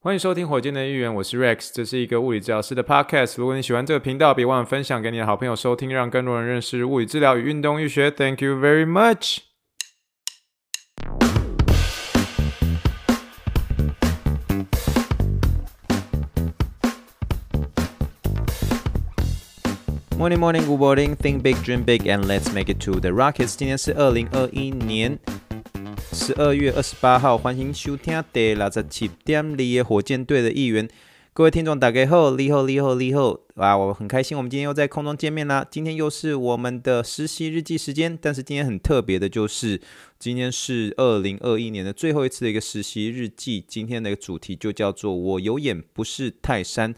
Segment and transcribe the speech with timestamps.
[0.00, 3.36] 欢迎收听火箭的预言，我是 Rex，这是一个物理治疗师的 Podcast。
[3.38, 8.10] 如果你喜欢这个频道，别忘了分享给你的好朋友收听，让更多人认识物理治疗与运动医学。
[8.10, 9.38] Thank you very much.
[20.18, 21.16] Morning, morning, good morning.
[21.16, 23.56] Think big, dream big, and let's make it to the Rockets.
[23.56, 25.18] 今天是二零二一年。
[26.19, 30.85] 十二月二十八号，欢迎收听第六十七点二的火箭队的一员。
[31.31, 33.39] 各位听众，大家好，你好，你好，你好！
[33.55, 35.65] 哇，我很开心，我们今天又在空中见面啦。
[35.71, 39.79] 今天又是我们的实习日记时间，但是今天很特别的，就是
[40.19, 43.63] 今天是二零二一年的最后一次的一个实习日记。
[43.65, 46.93] 今天的一个主题就叫做“我有眼不识泰山”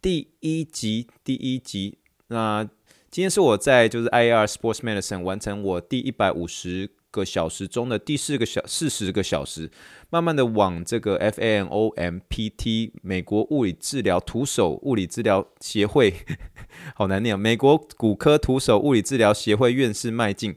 [0.00, 1.98] 第一集，第一集。
[2.28, 2.62] 那
[3.10, 9.70] 今天是我在就是 IR Sports Medicine 完成我第一百五十个小时中的第四个小四十个小时，
[10.10, 16.14] 慢慢的往这个 FANOMPT 美国物理治疗徒手物理治疗协会，
[16.94, 20.54] 好难念，美国骨科徒手物理治疗协会院士迈进。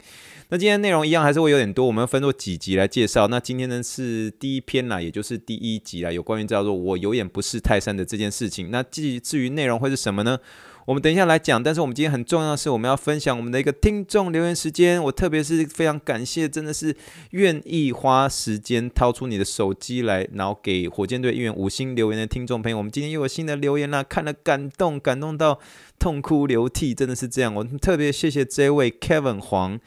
[0.49, 3.27] 那今天内容一样还是会有点多，我们分作几集来介绍。
[3.27, 8.69] 那今天呢是第一篇啦，也就是第一集啦，有关于叫做我有眼不识泰山的这件事情。
[8.69, 10.37] 那至至于内容会是什么呢？
[10.85, 15.01] 我们等一下来讲，但是我们今天很重要的是，我们要分享我们的一个听众留言时间。
[15.01, 16.95] 我特别是非常感谢，真的是
[17.31, 22.77] 愿意花时间掏出你的手机来，然后给火箭队一员五星留言的听众朋友。
[22.77, 25.59] 我们今天又有新的留言啦，看了感动，感动到
[25.97, 27.55] 痛哭流涕，真的是这样。
[27.55, 29.79] 我特别谢谢这位 Kevin 黄。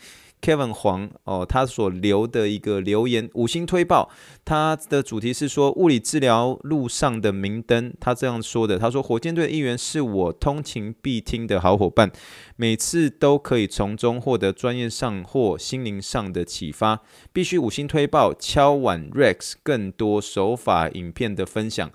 [0.46, 4.08] Kevin 黄哦，他所留的一个留言五星推报，
[4.44, 12.12] 他的主题是说物理治疗路上的明灯，他这样说的，他说火箭队的预言是我通勤必听的好伙伴，
[12.54, 21.90] 每次都可以从中获得专业上或心灵上的启发，必须五星推报，敲碗 Rex 更多手法影片的分享。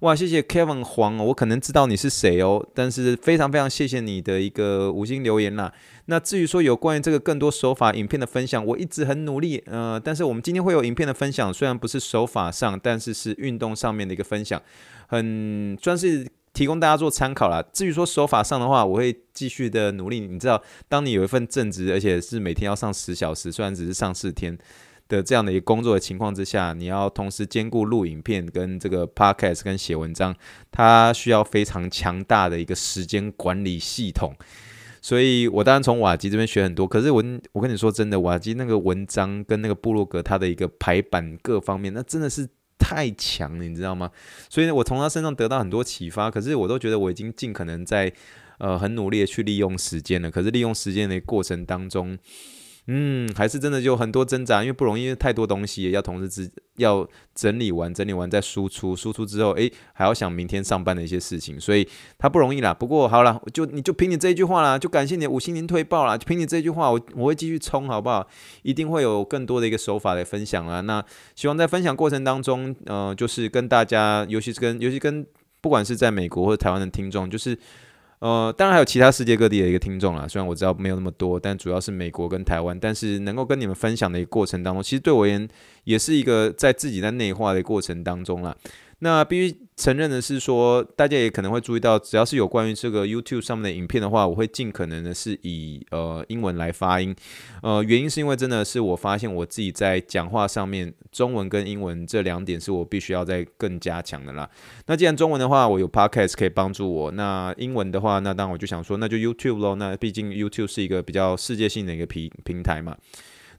[0.00, 5.72] 哇，谢谢 Kevin 黄，我可能知道你是谁哦，但是非常非常谢谢你的一个五星留言啦。
[6.04, 14.62] 那至于说有关于这个更多手法影片的分享，我一直很努力，呃，但是我们今天会有影片的分享，虽然不是手法上，但是是运动上面的一个分享，
[15.08, 17.60] 很算是提供大家做参考啦。
[17.72, 20.20] 至于说手法上的话，我会继续的努力。
[20.20, 24.56] 你知道，当你有一份正职，而且是每天要上十小时，虽然只是上四天。
[25.08, 30.34] 的这样的一个工作的情况之下，你要同时兼顾录影片跟这个 podcast 跟写文章，
[30.70, 34.34] 它需要非常强大的一个时间管理系统。
[35.00, 42.46] 所以我当然从瓦基这边学很多，可是我我跟你说真的，瓦基那个文章跟那个部落格他的一个排版各方面，那真的是
[42.78, 44.10] 太强了，你知道吗？
[44.50, 48.12] 所以呢，我从他身上得到很多启发，可是我都觉得我已经尽可能在
[48.58, 52.18] 呃很努力的去利用时间了，可是利用时间的过程当中。
[52.90, 62.72] 嗯，还是真的就很多挣扎，因为不容易，因为太多东西要同时之要整理完，整理完再输出，输出之后，诶，还要想明天上班的一些事情，所以它不容易啦。
[62.72, 68.26] 不过好了，就你就凭你这一句话啦，就感谢你五星零推爆啦，就凭你这句话，我我会继续冲，好不好？
[68.62, 70.80] 一定会有更多的一个手法来分享啦。
[70.80, 71.04] 那
[71.34, 75.26] 希望在分享过程当中，呃，就是跟大家，尤其是跟尤其跟
[75.60, 77.58] 不管是在美国或者台湾的听众，就是。
[78.20, 82.76] 呃，当然还有其他世界各地的一个听众啦，虽然我知道没有那么多，但主要是美国跟台湾。
[82.80, 85.48] 但是能够跟你们分享的一个过程当中，其实对我而言
[85.84, 88.56] 也是一个在自己在内化的过程当中啦。
[89.00, 97.14] 那必须承认的是说，大家也可能会注意到，只要是有关于这个 YouTube 上面的影片的话，我会尽可能的是以呃英文来发音。
[97.62, 104.50] 呃，原因是因为真的是我发现我自己在讲话上面，中文跟英文这两点是我必须要再更加强的啦。
[104.86, 109.76] 那既然中文的话，我有 Podcast 可以帮助我，那英文的话，那当然我就想说，那就 YouTube 咯。
[109.76, 112.96] 那毕竟 YouTube 是一个比较世界性的一个平平台嘛。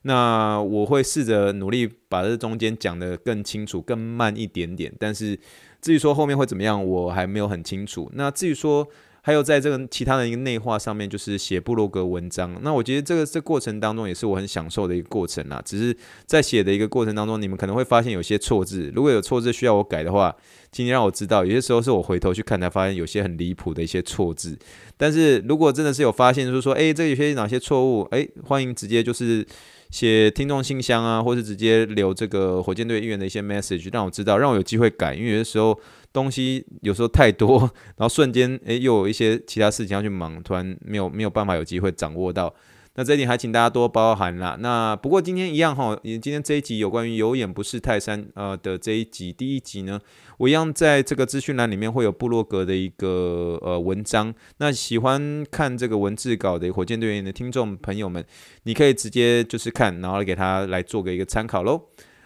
[0.04, 5.38] 那我会试着努力把这中间讲得更清楚、更慢一点点，但是
[5.82, 8.10] 至于说后面会怎么样，我还没有很清楚。
[8.14, 8.88] 那至于说
[9.22, 15.62] 还有在这个其他的一个内化上面，就是写部落格文章，那我觉得这个这过程当中也是我很享受的一个过程啦。
[15.64, 15.96] 只是
[16.26, 20.36] 在写的一个过程当中，你们可能会发现有些错字，如果有错字需要我改的话，
[20.72, 21.44] 请你让我知道。
[21.44, 24.58] 有些时候是我回头去看才发现有些很离谱的一些错字，
[24.98, 29.46] 但是如果真的是有发现，就是说，诶，这有些哪些错误，诶，欢迎直接就是。
[29.90, 35.16] 写听众信箱啊，或是直接留这个火箭队议员的一些 message，让我知道，让我有机会改。
[35.16, 35.80] 因为有的时候
[36.14, 37.60] 东西有时候太多，
[37.98, 42.54] 然后瞬间诶又有一些其他事情要去忙，突然没有没有办法有机会掌握到。
[42.96, 44.58] 那这里还请大家多包涵啦。
[44.60, 50.00] 那不过今天一样哈，今天这一集有关于有眼不识泰山呃的这一集第一集呢，
[50.38, 54.34] 我一样在这个资讯栏里面会有部落格的一个呃文章。
[54.58, 58.26] 那喜欢看这个文字稿的火箭队员的听众朋友们，
[58.64, 61.82] 你可以直接就是看，然后给他来做个一个参考喽。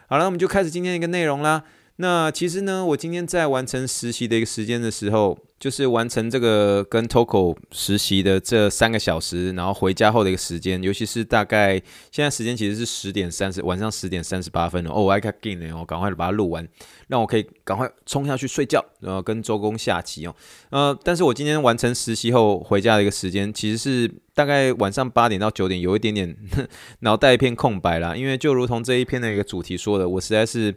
[0.07, 1.63] 好了，我们就开始今天一个内容啦。
[1.97, 11.79] 那其实呢，我今天在完成实习的一个时间的时候，就是完成这个跟 Toco 实习的这三个小时，然后回家后的一个时间，尤其是大概
[12.11, 14.89] 现在时间其实是十点三十，晚上十点三十八分了。
[14.91, 16.67] 哦，我还赶紧呢，我赶快把它录完，
[17.09, 20.35] 让我可以赶快冲下去睡觉，然后跟周公下棋哦。
[20.71, 26.35] 呃，但是我今天完成实习后回家的一个时间，其实是大概晚上八点到九点，有一点点
[27.01, 30.73] 脑袋一片空白啦，因为就如同这一篇的一个主题说的，我实在是。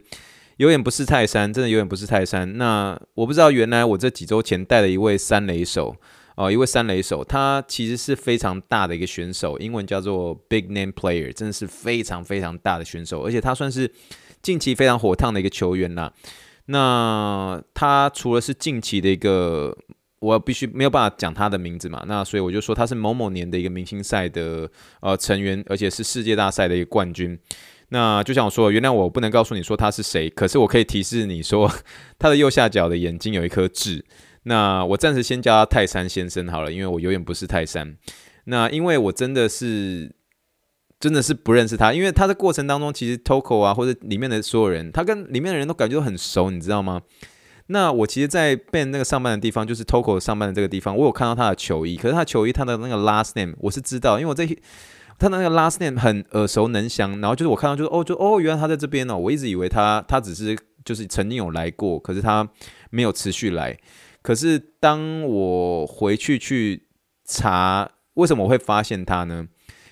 [0.57, 2.57] 有点不是泰山，真的有点不是泰山。
[2.57, 5.95] 那我不知道，原来我这几周前带了一位三雷手
[6.35, 13.91] 哦，一位三雷手，他其实是非常大的一个选手，英文叫做 Big Name Player，真的是非常非常大的选手，而且他算是
[14.41, 16.13] 近期非常火烫的一个球员啦。
[16.67, 19.77] 那他除了是近期的一个，
[20.21, 24.71] 我必须没有办法讲他的名字嘛，那所以我就说他是某某年的一个明星赛的
[25.01, 27.39] 呃成员，而且是世界大赛的一个冠军。
[27.91, 31.71] 那就像我说，原谅我不能告诉你说他是谁，可是我可以提示你说，
[32.19, 34.05] 他的右下角的眼睛有一颗痣。
[34.43, 37.97] 那我暂时先叫他泰山先生好了，因为我永远不是泰山。
[38.47, 40.13] 那因为我真的是
[40.99, 47.03] 真的是不认识他，因为他的过程当中，其实 Toco 啊，或者里面的所有人，他跟里面的人都感觉都很熟，你知道吗？
[47.69, 54.49] 那我其实，在 Ben 那个上班的地方，就是 Toco 上班的这个地方，我有看到他的球衣，可是他球衣他的那个 last name 我是知道，因为我在。
[55.19, 62.49] 他那个 last name 很耳熟能详，然后就是我看到就是哦，就哦，原来他在这边哦，我一直以为他他只是就是曾经有来过，可是他
[62.91, 63.79] 没有持续来。
[64.23, 66.87] 可是当我回去去
[67.25, 69.47] 查，为什么我会发现他呢？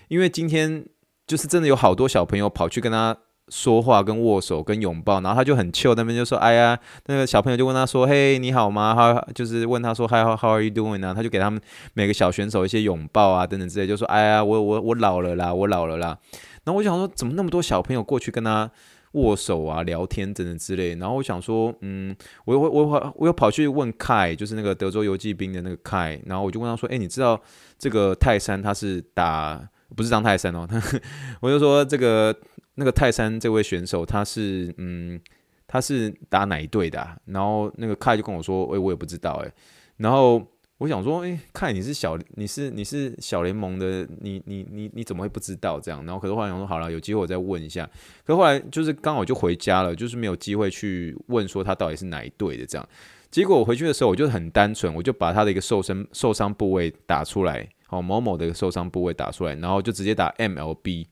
[0.08, 0.86] 因为今天
[1.26, 3.16] 就是真的有好多小朋友跑去跟他。
[3.48, 11.60] 说话跟握手跟拥抱，然后他就很糗那边就说：“哎呀，那个小朋友就问他说：‘嘿，你好吗？’他就是问他说：‘Hi，how how are you doing 啊？’他就给他们
[11.92, 16.18] 每个小选手一些拥抱啊等等之类，就说：‘哎呀，我我我老了啦，我老了啦。’
[16.64, 18.70] 然后我想说，怎么那么多小朋友过去跟他
[19.12, 20.94] 握手啊、聊天等等之类？
[20.96, 22.16] 然后我想说，嗯，
[22.46, 27.38] 我又我我我又跑去问 Kai，就是那个德州游骑兵的那个 Kai，然后我就问他说：‘哎，你知道
[27.78, 30.82] 这个泰山他是打不是张泰山哦？’他
[31.42, 32.34] 我就说这个。”
[32.76, 35.20] 那个泰山这位选手，他是嗯，
[35.66, 37.16] 他是打哪一队的啊？
[37.26, 39.52] 然后那个凯就跟我说，哎，我也不知道哎。
[39.96, 40.44] 然后
[40.78, 46.04] 我想说，哎，凯你是小你是你是小联盟的，你你你你怎么会不知道这样？
[46.04, 47.88] 然后可是后来想说，好了，有机会我再问一下。
[48.24, 52.88] 可是后来就是刚好就回家了，就是没有机会去问说他到底是哪一队的这样。
[53.30, 61.06] 结果我回去的时候，我就很单纯，我就把他的一个受伤受伤部位打出来，好某某的一个受伤部位打出来，然后就直接打 MLB。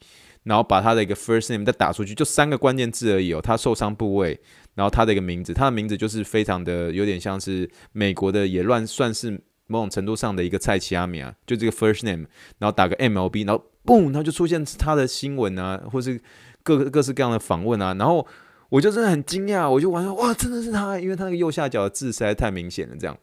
[0.44, 3.40] 然后把他的一个 first name 再打出去，就三个关键字而已哦。
[3.40, 4.40] 他受伤部位，
[4.74, 9.30] 然后他的一个名字，他的名字就是非常的有点像是美国的，也乱算是
[9.66, 12.26] 某种程度上的一个菜奇阿米啊，就这个 first name，
[12.58, 16.20] 然后打个 MLB，然后嘣，然后就出现他的新闻啊，或是
[16.62, 18.26] 各各式各样的访问啊，然后
[18.68, 23.16] 我就真的很惊讶，我就完了，哇，真的是他，因为他那个右下角的字实在太明显了，这样。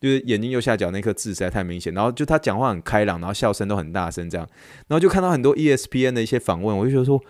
[0.00, 4.46] 就是眼睛右下角那颗痣实在太明显，然后就他讲话很开朗，然后笑声都很大声，这样，
[4.88, 7.20] 然后就看到很多 ESPN 的一些访问，我就觉得说，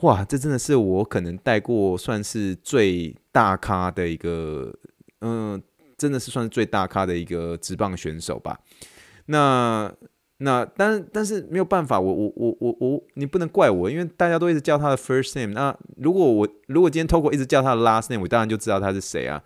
[0.00, 4.74] 哇，这真的是我可能带过算是最大咖的一个，
[5.20, 5.62] 嗯、
[5.96, 8.58] 真的是算是最大咖的一个职棒选手吧。
[9.26, 9.92] 那
[10.38, 15.54] 那但但是没有办法，我我我我我，你不能怪我，因为大家都一直叫他的 first name。
[15.54, 19.42] 那如果我如果今天透过一直叫他的 last name，我当然就知道他是谁啊。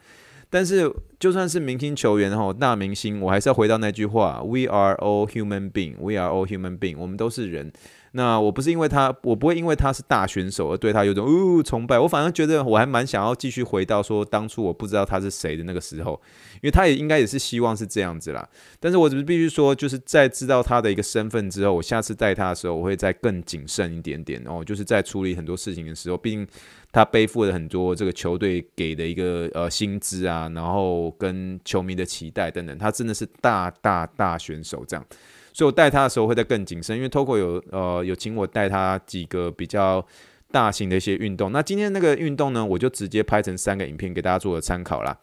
[0.50, 5.94] 但是就算是明星球员哈，大明星，我还是要回到那句话：We are all human being.
[6.00, 6.98] We are all human being.
[6.98, 7.72] 我们都是人。
[8.12, 11.96] 那我不是因为他，我不会因为他是大选手而对他有种哦崇拜。
[11.96, 16.20] 我反而觉得我还蛮想要继续回到说当初我不知道他是谁的那个时候，
[16.54, 18.48] 因为他也应该也是希望是这样子啦。
[18.80, 26.44] 但是我只是必须说，就是在知道他的一个身份之后，我下次带他的时候，我会再更谨慎一点点哦，就是在处理很多事情的时候，毕竟。
[26.92, 35.06] 他背负了很多这个球队给的一个呃薪资啊，然后跟球迷的期待等等，他真的是大大大选手这样，
[35.52, 40.04] 所以我带他的时候会再更谨慎，因为 Toko 有呃有请我带他几个比较
[40.50, 41.52] 大型的一些运动。
[41.52, 45.16] 那今天那个运动呢，我就直接拍成三个影片给大家做个参考啦。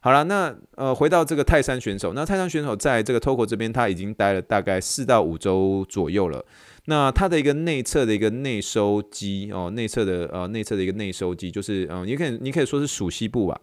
[0.00, 6.44] 好了，那呃回到这个泰山选手，那泰山选手在这个 Toco 这边他已经待了大概四到五周左右了。
[6.84, 13.60] 那他的一个内侧的一个内收肌哦，内侧的呃内侧的一个内收肌，就是嗯、你可以你可以说是鼠膝部吧，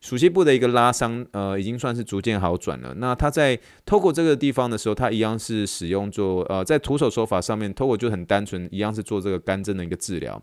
[0.00, 2.94] 鼠膝部的一个拉伤，呃，已经算是逐渐好转了。
[2.98, 10.40] 那他在 Toco 这个地方的时候，他一样是使用做呃，在徒手手法上面，Toco 就很单纯，一样是做这个干针的一个治疗。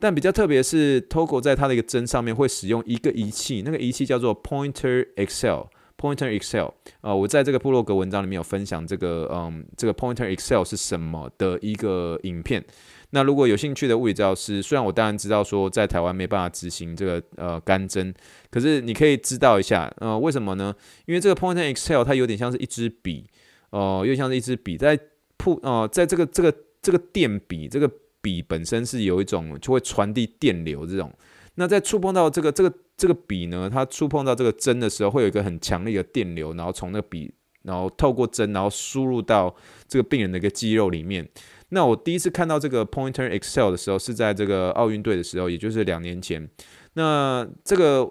[0.00, 5.66] 但比较特别是，Togo 在它的一个针上面会使用一个仪器，那个仪器叫做 Pointer Excel。
[5.98, 6.64] Pointer Excel
[7.02, 12.64] 啊、呃，我在这个部落格文章里面有分享这个，嗯，这个 Pointer Excel 是什么的一个影片。
[13.10, 18.14] 那如果有兴趣的物理治疗师，虽然我当然知道说在台湾没办法执行这个呃干针，
[18.50, 20.74] 可是你可以知道一下，呃，为什么呢？
[21.04, 23.26] 因为这个 Pointer Excel 它有点像是一支笔，
[23.68, 24.98] 哦、呃，又像是一支笔在
[25.36, 27.90] 铺，呃，在这个这个这个电笔，这个
[28.20, 31.12] 笔本身是有一种就会传递电流这种。
[31.56, 37.32] 那在触碰到这个这个这个笔呢，它触碰到这个针的时候，会有一个很强力的电流，然后从那个笔，
[37.64, 39.54] 然后透过针，然后输入到
[39.88, 41.28] 这个病人的一个肌肉里面。
[41.70, 46.48] 那我第一次看到这个 Pointer Excel 的时候，是在这个奥运队的时候，也就是两年前。
[46.94, 48.10] 那这个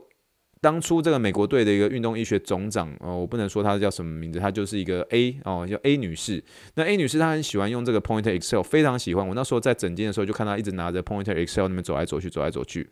[0.62, 6.44] 当初这个美国队的一个运动医学总长哦，我不能说他叫什么名字，他就是一个 A 哦，叫 A 女士。
[6.76, 9.26] 那 A 女士她很喜欢用这个 Pointer Excel，非常喜欢。
[9.26, 12.90] 我那时候在诊间的时候，就看她一直拿着 Pointer Excel 那边走来走去，走来走去。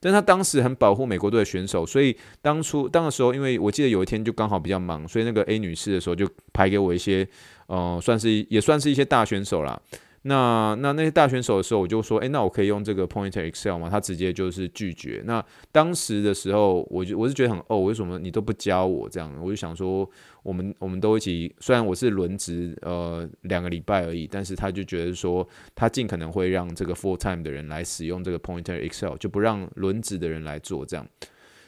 [0.00, 7.28] 但她当时很保护美国队的选手，所以当初当的时候，因为我记得有一天就刚好比较忙，所以那个 A 女士的时候就排给我一些，
[7.66, 9.78] 呃，算是也算是一些大选手啦。
[10.22, 13.88] 那那那些大选手的时候，我就说，诶，那我可以用这个 Pointer Excel 吗？
[13.90, 15.22] 他直接就是拒绝。
[15.24, 19.32] 那当时的时候，我就我是觉得很哦，为什么你都不教我这样？
[19.42, 20.08] 我就想说，
[20.42, 31.04] 我们我们都一起，虽然我是轮值呃两个礼拜而已，但是他就觉得说，他尽可能会让这个 full time 的人来使用这个 Pointer Excel，就不让轮值的人来做这样。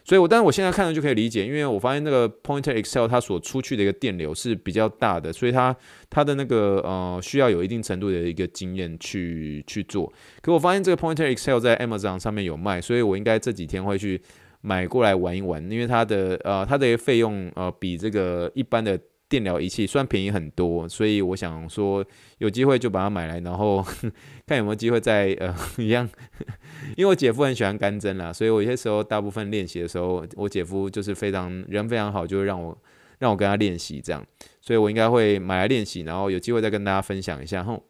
[0.05, 5.75] 所以，我但是我现在看了就可以理解，因为我发现那个 Pointer Excel 它所出去的一个电流是比较大的，所以它
[6.11, 10.13] 它的那个呃需要有一定程度的一个经验去去做。
[10.43, 14.21] 可我发现这个 Pointer Excel 在 Amazon 上面有卖，所以我应该这几天会去
[14.61, 19.01] 买过来玩一玩，因为它的呃它的费用呃比这个一般的。
[19.35, 22.05] 电疗仪器虽然便宜很多，所以我想说
[22.39, 23.85] 有机会就把它买来，然后
[24.47, 26.09] 看有没有机会再呃一样，
[26.97, 32.79] 因为我姐夫很喜欢干针啦，所以我有些时候大部分练习的时候，我姐夫就是非常人非常好，就会让我
[33.19, 34.25] 让我跟他练习这样，
[34.61, 37.83] 所以我应该会买来练习，然后有机会再跟大家分享一下吼。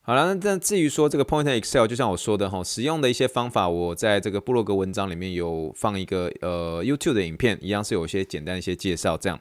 [0.00, 9.38] 好了，那这至于说这个 Point Excel，就像我说的吼，使用的一些方法，我在这个部落格文章里面有放一个呃 YouTube 的影片，一样是有一些简单一些介绍这样。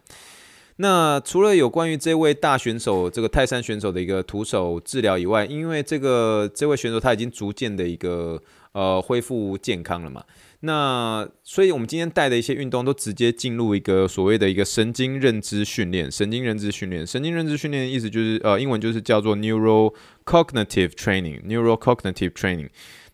[0.78, 8.42] 那除了有关于这位大选手，这个泰山选手的一个徒手治疗以外，因为这个这位选手他已经逐渐的一个
[8.74, 10.24] 呃恢复健康了嘛，
[10.60, 16.12] 那所以我们今天带的一些运动都直接进入一个所谓的一个神经认知训练。
[16.12, 22.70] 神经认知训练，神经认知训练的意思就是呃英文就是叫做 Neuro Cognitive Training，Neuro Cognitive Training。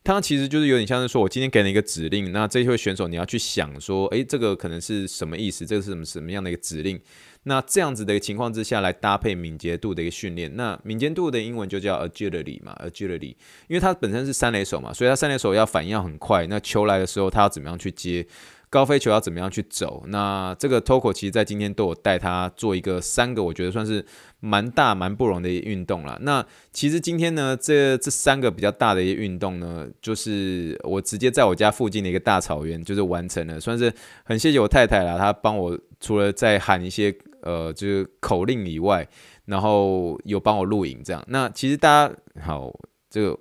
[0.06, 5.66] 它其实就是有点像是说，我今天给你一个指令，那这位选手你要去想说，诶，这个可能是什么意思？
[5.66, 7.00] 这个是什么什么样的一个指令？
[7.44, 13.36] 那这样子的一个情况之下来搭配敏捷度的一个训练，那敏捷度的英文就叫 agility 嘛，agility，
[13.68, 16.48] 因为它本身是三垒手嘛，所以它三垒手要反应要很快。
[16.48, 18.26] 那球来的时候，他要怎么样去接？
[18.70, 20.04] 高飞球要怎么样去走？
[20.08, 24.04] 那这个 Toko 其实在今天都有带他做一个三个，我觉得算是
[24.40, 26.18] 蛮大蛮不容易的运动了。
[26.24, 39.08] 那其实今天呢，这这三个比较大的一个运动呢，就是我直接在我家附近的一个大草原就是完成了，算是很谢谢我太太啦，她帮我除了在喊一些呃就是口令以外，
[39.46, 41.24] 然后有帮我录影这样。
[41.28, 42.74] 那其实大家好，
[43.10, 43.40] 这个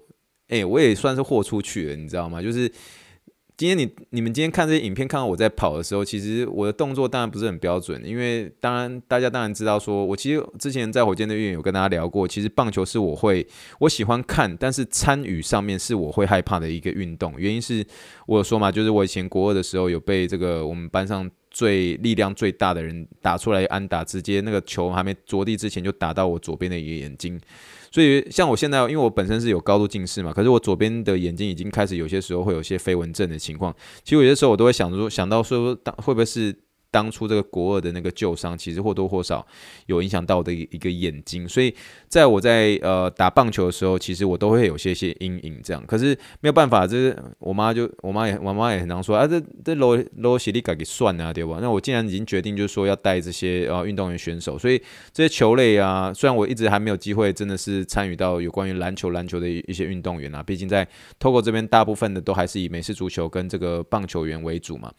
[0.48, 2.42] 哎我也算是豁出去了，你知道吗？
[2.42, 2.70] 就是。
[3.54, 13.46] 今天你你们今天看这些影片，看到我在跑的时候，其实我的动作当然不是很标准，因为当然大家当然知道说，我其实之前在火箭队院有跟大家聊过，其实棒球是我会
[13.78, 17.86] 我喜欢看，但是参与上面是我会害怕的一个运动，原因是
[18.26, 27.40] 我有说嘛，就是我以前国二的时候有被这个我们班上最力量最大的人打出来安打，直接那个球还没着地之前就打到我左边的一个眼睛。
[27.90, 33.74] 所以，像我现在，因为我本身是有高度近视嘛，可是我左边的眼睛已经开始有些时候会有些飞蚊症的情况。
[34.02, 36.56] 其实有些时候我都会想说，想到说，会不会是？
[36.92, 39.44] 当初这个国二的那个旧伤，其实或多或少
[39.86, 41.74] 有影响到我的一个眼睛，所以
[42.06, 45.82] 在我在呃打棒球的时候，其实我都会有些些阴影这样。
[45.86, 51.58] 可是没有办法，这是我妈就我妈也我妈也很常说啊，这这罗罗西利改给算啊，对吧？
[51.62, 54.78] 那我既然已经决定，就是说要带这些呃运动员选手，所以
[55.14, 60.86] 这些球类啊，虽然我一直还没有机会，真的是参与到有关于篮球篮球的一些运动员啊，毕竟在
[61.18, 64.92] Togo 这边大部分的都还是以美式足球跟这个棒球员为主嘛。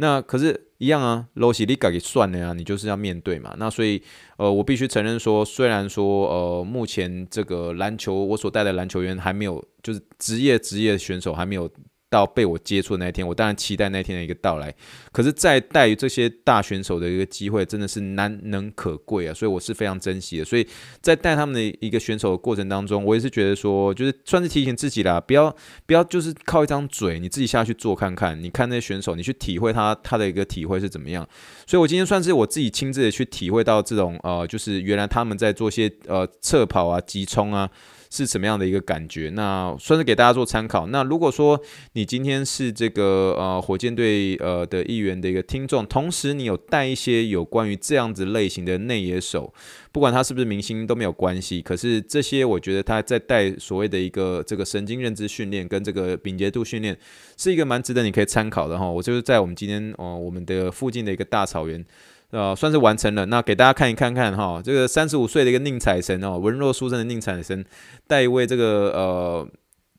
[0.00, 0.66] 那可是。
[0.80, 3.54] 一样啊，罗西里卡给算了呀，你就是要面对嘛。
[3.58, 4.02] 那所以，
[4.38, 11.70] 呃，我必须承认说，虽然说，呃，目前这个篮球我所带的篮球员还没有，就是职业职业选手还没有。
[12.10, 14.74] 到被我接触那一天，我当然期待那天的一个到来。
[15.12, 19.32] 可是，在带这些大选手的一个机会，真的是难能可贵啊！
[19.32, 20.44] 所以我是非常珍惜的。
[20.44, 20.66] 所以
[21.00, 25.54] 在带他们的一个选手的过程当中，我也是觉得说，就是算是提醒自己啦，不要
[25.86, 28.42] 不要就是靠一张嘴，你自己下去做看看。
[28.42, 31.24] 你看那些选手，你去体会他他的一个体会是怎么样。
[31.64, 37.70] 所以我今天算是我自己亲自的去体会到这种呃，就是原来他们在做些呃侧跑啊、急冲啊。
[38.10, 39.30] 是什么样的一个感觉。
[39.30, 40.86] 那算是给大家做参考。
[40.88, 41.58] 那如果说
[41.94, 49.54] 你今天是这个呃火箭队呃的一员的一个听众，同时你有带一些有关于这样子类型的内野手，
[49.92, 51.62] 不管他是不是明星都没有关系。
[51.62, 56.98] 可是这些我觉得他在带所谓的一个这个神经认知训练跟这个敏捷度训练，
[57.36, 58.90] 是一个蛮值得你可以参考的哈。
[58.90, 61.84] 我就是在我们今天哦、我们的附近的一个大草原。
[62.30, 63.26] 呃，算是完成了。
[63.26, 67.64] 那给大家看一看看哈，这个三十五岁的一个宁采臣哦，文弱书生的宁采臣，
[68.06, 69.48] 带一位这个呃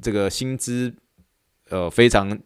[0.01, 0.93] 这个薪资
[1.69, 2.39] 呃非常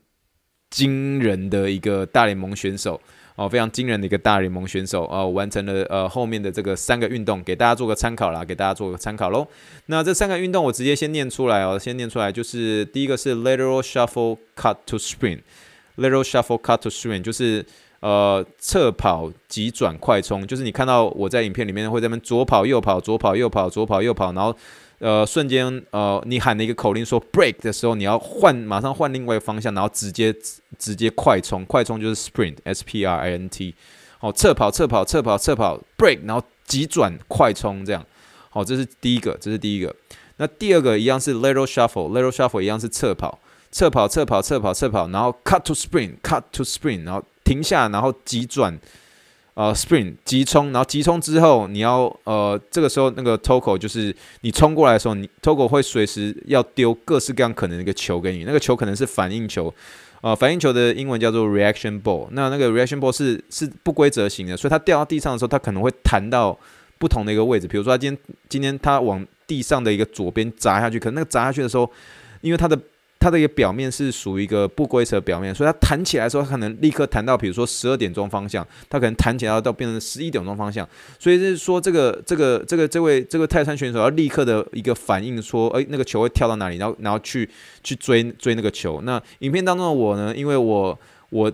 [0.72, 3.00] 惊人的一个大联盟选手
[3.36, 9.48] 哦，非常惊人的一个大联盟选手哦，完成了呃后面的这个三个运动，给大家做个参考啦，给大家做个参考喽。
[9.86, 17.64] 那这三个运动我直接先念出来哦，先念出来，就是第一个是 lateral shuffle cut to sprint，lateral shuffle cut to sprint 就是。
[18.06, 24.56] 呃，侧跑、急转、快冲，就是你看到我在影片里面会在那边左跑右跑、左跑右跑、左跑右跑，然后
[25.00, 30.32] 呃瞬间呃你喊了一个口令说 break 的时候，你要换马上换另外一个方向，然后直接
[30.78, 33.74] 直接快冲，快冲就是 sprint，s p r i n t，
[34.20, 38.06] 好，侧跑、侧跑、侧跑、侧跑 break，然后急转快冲这样，
[38.52, 39.96] 好，这是第一个，这是第一个。
[40.38, 43.40] 那第二个一样是 lateral shuffle，lateral shuffle 一样是侧跑、
[43.76, 47.22] 侧跑、侧跑、侧跑、侧跑，然后 cut to sprint，cut to sprint，然后。
[47.48, 48.76] 停下，然后急转，
[49.54, 59.72] 呃，sprint 急冲，然后急冲之后，你要呃，这个时候那个 Toko 就是你冲过来的时候，你 Toko 会随时要丢各式各样可能的一个球给你，那个球可能是反应球，
[60.22, 66.58] 呃，反应球的英文叫做 reaction ball，那那个 reaction ball 是是不规则型的，所以它掉到地上的时候，它可能会弹到
[66.98, 71.88] 不同的一个位置，比如说它今天今天它往地上的一个左边砸下去，可能那个砸下去的时候，
[72.42, 72.76] 因为它的
[73.26, 80.88] 它的一个表面是属于一个不规则表面，所以它弹起来的时候，它可能立刻弹到，比如说十二点钟方向，它可能弹起来到变成十一点钟方向。
[81.18, 87.50] 所以就是说，这个这个这个这位这个泰山选手要立刻的一个反应，说，诶，那个球会跳到哪里，然后然后去
[87.84, 89.02] 去追追那个球。
[89.02, 91.00] 那影片当中的我呢，因为我
[91.32, 91.52] 我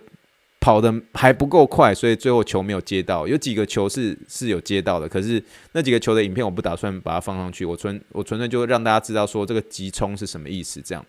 [0.60, 3.26] 跑得还不够快，所以最后球没有接到。
[3.26, 11.06] 有几个球是是有接到的，可是那几个球的影片我不打算把它放上去，我纯我纯粹就让大家知道说这个急冲是什么意思，这样。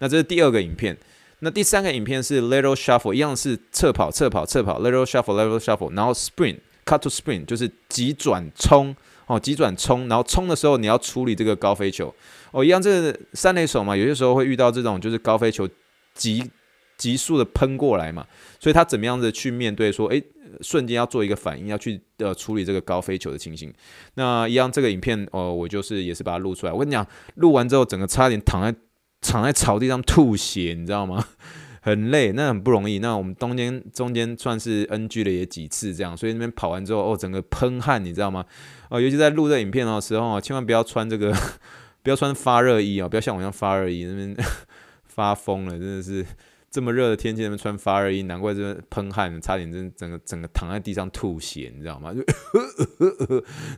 [0.00, 0.96] 那这是第二个影片，
[1.40, 8.94] 那第三个影片是 lateral shuffle，一样是侧跑、侧跑、侧跑，lateral shuffle，lateral shuffle，然后 sprint，cut to sprint，就是急转冲，
[9.26, 12.14] 哦，急转冲，然后冲的时候你要处理这个高飞球，
[12.52, 15.68] 哦，一样这个三垒手嘛，有些时候会遇到这种就是高飞球
[16.14, 16.48] 急
[16.96, 18.26] 急速的喷过来嘛，
[18.58, 20.22] 所以他怎么样子去面对说，诶，
[20.60, 23.72] 瞬间要做一个反应，要去呃处理这个高飞球的情形。
[24.14, 28.76] 那一样这个影片哦，我就是也是把它录出来，我跟你讲，录完之后整个差点躺在。
[29.20, 31.24] 躺在草地上吐血，你知道吗？
[31.80, 32.98] 很累，那很不容易。
[32.98, 38.44] 那我们中间中间算是 NG 了也几次这样，所以那边跑完之后，哦，整个喷汗，你知道吗？
[38.90, 41.32] 哦，尤其在录这影片的时候，千万不要穿这个，
[42.02, 44.36] 不要穿发热衣哦，不要像我一样发热衣那边
[45.06, 46.26] 发疯了，真的是
[46.70, 52.12] 这么热的天气那边穿发热衣，难怪这边喷汗，差点真整个整个躺在地上吐血，你知道吗？
[52.12, 52.22] 就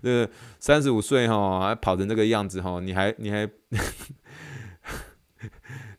[0.02, 0.26] 呃
[0.58, 3.48] 三十五岁哈，还跑成这个样子哈，你还你还。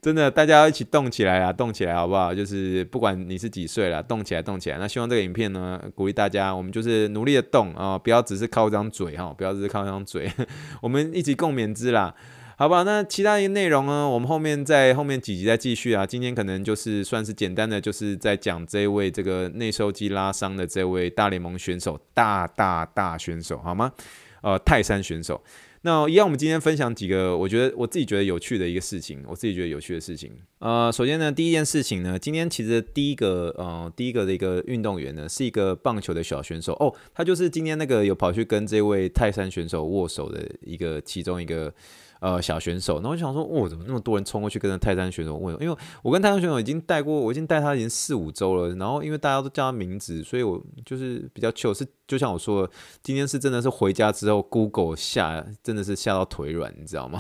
[0.02, 2.34] 真的，大家要一起动起来啊，动起来好不好？
[2.34, 4.80] 就是不管你是几岁了，动起来，动起来。
[4.80, 10.32] 那希望这个影片呢，鼓励大家，我们就是努力的动啊，不要只是靠一张嘴哈，不要只是靠一张嘴，
[10.82, 12.16] 我们一起共勉之啦，
[12.58, 12.84] 好不好？
[12.84, 16.04] 那其他的内容呢，我们后面在后面几集再继续啊。
[16.04, 23.92] 今天可能就是算是简单的，就是在讲这位这个内收肌拉伤的这位大联盟选手，大大大选手，好吗？
[24.42, 25.40] 呃，泰山选手。
[25.84, 30.32] 那一样，我们今天分享几个我觉得我自己觉得有趣的一个事情，我自己觉得有趣的事情。
[30.60, 41.74] 呃，首先呢，第一件事情呢，今天其实第一个呃，第一个的一个运动员呢，是一个棒球的小选手哦，他就是今天那个有跑去跟这位泰山选手握手的一个其中一个。
[42.22, 45.60] 呃，小选手，然后我想说，哦，怎么那么多人冲过去跟着泰山选手问？
[45.60, 48.76] 因为我跟泰山选手已经带过，我已经带他已经四五周了。
[48.76, 51.74] 然后因为大家都叫他名字，所以我就是比较糗。
[51.74, 57.20] 是就像我说的，今天是真的是回家之后，Google 吓，真的是吓到腿软，你知道吗？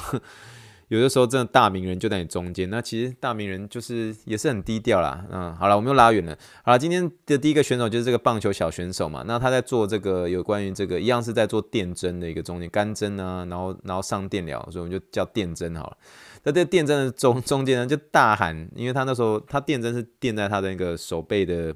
[0.91, 5.25] 有的时候真的大名人就在你中间，那其实大名人就是也是很低调啦。
[5.31, 6.37] 嗯，好了，我们又拉远了。
[6.65, 9.23] 好了，今天的第一个选手就是这个棒球小选手嘛。
[9.25, 15.97] 那他在做这个有关于这个一样是在做电针的一个中间干针啊，然后然后上电疗，所以我们就叫电针好了。
[16.43, 21.73] 那这电针的中中间呢，就大喊，因为他那时候他电针是电在他的那个手背的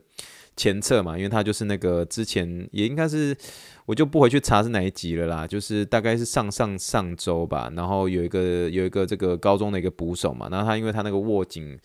[0.57, 3.33] 前侧嘛，因为他就是那个之前也应该是。
[3.85, 11.79] 我就不回去查是哪一集了啦，就是大概是上上上周吧，然后有一个有一个这个高中的一个捕手嘛，然后他因为他那个握紧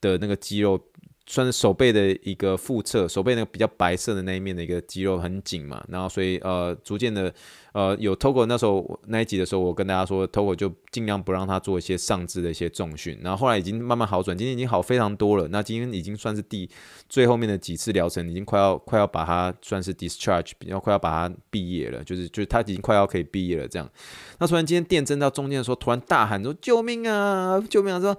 [0.00, 0.80] 的那个肌肉
[1.26, 7.32] 算是手背的一个腹侧，手背那个比较白色的那一面的一个肌肉很紧嘛，然后所以呃，逐渐的。
[7.74, 13.18] 呃，有 Togo 那时候那一集的时候，我跟大家说，Togo 就尽量不让他做一些上肢的一些重训。
[13.20, 15.48] 然后后来已经慢慢好转，今天已经好非常多了。
[15.48, 16.70] 那今天已经算是第
[17.08, 23.90] 最后面的几次疗程，已经快要快要把他算是 discharge，比较快要把他毕业了，就是就是他已经快要可以毕业了这样。
[24.38, 27.60] 那突然今天电针到中间的时候，突然大喊说：“救命啊！
[27.68, 28.16] 救命啊！”说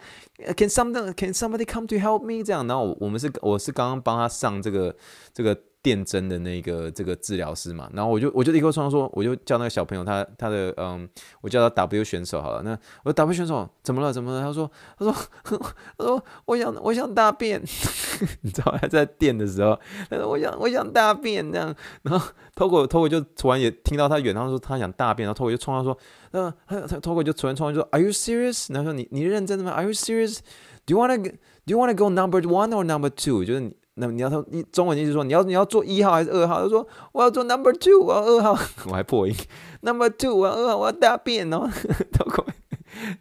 [0.58, 4.94] ：“Can somebody can somebody come to help me？” 这样，然后，我们是我是刚刚帮他上这个
[5.34, 5.58] 这个。
[5.86, 11.08] 电针的那个这个治疗师嘛，然后我就我就立刻冲他说，我就叫那个小朋友他他的嗯，
[11.42, 12.64] 我叫他 W 选手好了。
[12.64, 12.72] 那
[13.04, 14.12] 我说 W 选手怎么了？
[14.12, 14.42] 怎么了？
[14.42, 17.62] 他说他说他说我想我想大便，
[18.42, 21.76] 你知道他在电的时候，他说我想我想大便这样。
[22.02, 25.96] 然后 Togo Togo 就突然也听到他远，他说他想大便，然后 Togo 就冲他说，
[26.32, 28.74] 那他他 Togo 就突然冲他说 Are you serious？
[28.74, 31.22] 然后说你你认真的吗？Are you serious？Do you wanna
[31.68, 33.46] Do you wanna go number one or number two？
[33.46, 33.78] 就是你。
[33.96, 36.62] 那么你要说你中文意思说你要你要做一号还是二号？
[36.62, 39.34] 他说我要做 number two，我要二号， 我还破音
[39.82, 41.70] number two，我要二号，我要大便哦。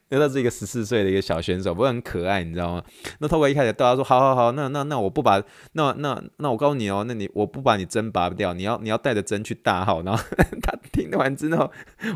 [0.09, 2.83] 因为他是一个十四岁的一个小选手，不过很可爱，你知道吗？
[3.19, 10.03] 那透过一开始对他说好好好，那那那我不把那那那我告诉你哦，那你我不把你针拔不掉，你要你要带着针去大号。
[10.03, 10.23] 然后
[10.63, 11.69] 他听完之后，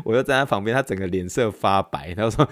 [0.05, 2.47] 我就站在旁边，他整个脸色发白，他说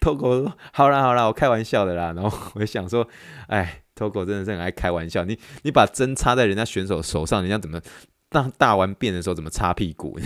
[0.00, 2.12] 透过说好啦好啦，我开玩笑的啦。
[2.12, 3.06] 然后我就想说，
[3.48, 3.82] 哎。
[3.98, 7.80] Togo 真的是很爱开玩笑，你你把针插在人家选手手上，人家怎么
[8.28, 10.18] 当大完便的时候怎么擦屁股？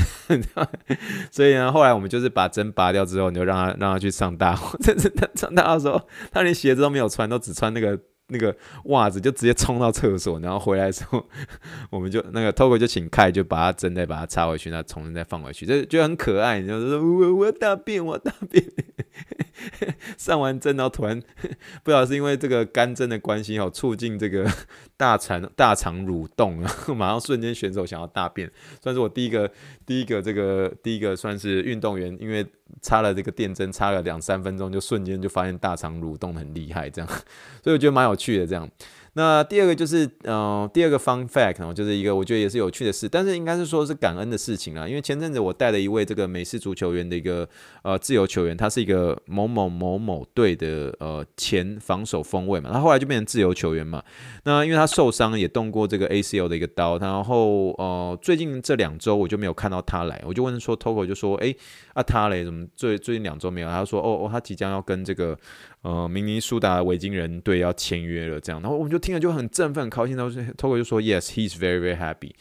[1.33, 4.77] 所以呢，后来我们就是把针拔掉之后，你就让他让他去上大号。
[4.85, 7.99] 但是他上大号的时候，他连鞋子都没有穿，都只穿那个。
[8.29, 11.23] 那个袜子就直接冲到厕所，然后回来的时候，
[11.91, 16.59] 我们就那个 Togo 就请凯就把它针再把它插回去，那重新再放回去，就就很可爱。
[16.59, 18.65] 你就说我我要大便，我要大便。
[20.19, 21.21] 上完针，然后突然
[21.83, 24.49] 不知道是因为这个干针的关系哦，促进这个
[24.97, 28.51] 大肠大肠蠕动，然后马上瞬间选手想要大便，
[28.83, 29.51] 算是我第一个
[29.87, 32.47] 第一个这个第一个算是运动员，因为。
[32.81, 37.09] 插了这个电针，插了两三分钟，就瞬间就发现大肠蠕动很厉害，这样，
[37.63, 38.67] 所以我觉得蛮有趣的这样。
[39.15, 44.89] 那第二个就是，呃，第二个 fun fact 哦，就是一个我觉得也是有趣的事，但是应该是说是感恩的事情啦。
[44.89, 47.47] 因为前阵子我带了一位这个美式足球员的一个
[47.83, 54.03] 呃自由球员，他是一个某某某某队的呃前防守锋卫嘛，他后来就变成自由球员嘛。
[54.45, 61.55] 那因为他受伤也动过这个 ACL 的一个刀，然后呃最近这两周我就没有看到他来，我就问说 Togo 就说，诶，
[61.93, 63.69] 啊他嘞怎么最最近两周没有？
[63.69, 65.37] 他说哦哦他即将要跟这个。
[65.83, 70.17] 呃，明尼苏达维京人队要签约了，这样，然后我们就听了就很振奋、很高兴。
[70.17, 72.33] 然后 Togo 就说：“Yes，he's very very happy。”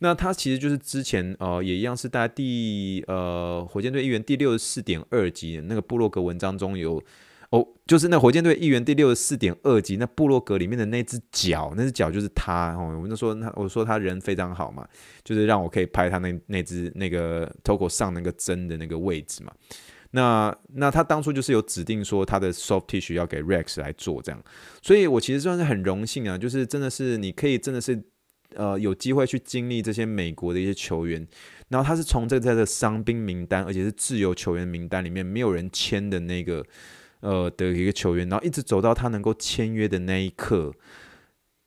[0.00, 7.02] 那他其实就是之前呃也一样是在第呃火箭队议员第六十四点二集那个部落格文章中有
[7.50, 13.00] 哦，就是那火箭队议员第六十四点二集那部落格里面的那只脚，那只脚就是他哦。
[13.02, 14.86] 我就说他，我说他人非常好嘛，
[15.24, 19.52] 就是让我可以拍他那那只那个 Togo 上那个针的那个位置嘛。
[20.12, 24.42] 那那他当初就是有指定说他的 soft tissue 要给 Rex 来做这样，
[24.82, 28.02] 所以我其实算是很荣幸啊，就是真的是你可以真的是
[28.54, 31.26] 呃有机会去经历这些美国的一些球员，
[31.68, 36.64] 然后他是从这个在的伤兵名单，而且是自由球员名单里面没有人签的那个
[37.20, 40.72] 呃的一个球员，然后一直走到他能够签约的那一刻。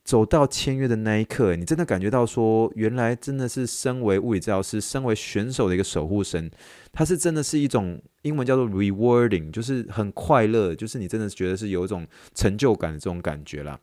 [0.04, 6.50] 走到签约的那一刻，你真的感觉到说，原来真的是身为物理治疗师、身为选手的一个守护神，
[6.92, 13.80] 他是真的是一种英文叫做 rewarding，就是很快乐，就是你真的觉得是有一种成就感的这种感觉啦。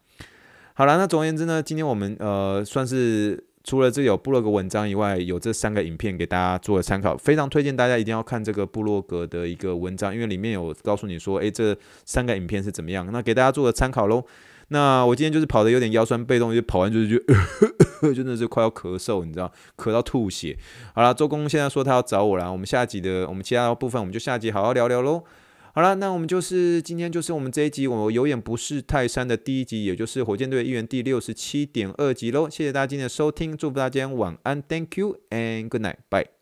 [0.74, 14.24] 好了，那总而言之呢，今天我们呃算是除了这有部落格文章以外，有这三个影片给大家做个参考，非常推荐大家一定要看这个部落格的一个文章，因为里面有告诉你说，诶，这三个影片是怎么样，那给大家做个参考喽。
[14.68, 20.58] 那我今天就是跑得有点腰酸背痛，就跑完就是就真的是快要咳嗽，你知道，咳到吐血。
[20.94, 25.24] 好了，周公现在说他要找我了，我们下集的我们其他部分我们就下集好好聊聊喽。
[25.74, 32.48] 好了，那我们就是今天就是我们这一集我有眼不识泰山的第一集，也就是火箭队一员第六十七点二集喽。
[32.50, 36.37] 谢谢大家今天的收听，祝福大家晚安，Thank you and good night，bye。